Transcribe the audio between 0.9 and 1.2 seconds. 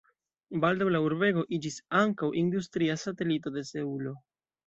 la